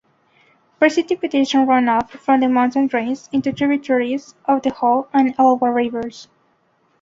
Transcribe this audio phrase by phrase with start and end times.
[0.79, 6.27] Precipitation runoff from the mountain drains into tributaries of the Hoh and Elwha Rivers.